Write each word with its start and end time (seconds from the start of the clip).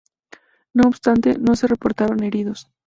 No 0.73 0.87
obstante, 0.87 1.37
no 1.37 1.55
se 1.55 1.67
reportaron 1.67 2.23
heridos. 2.23 2.67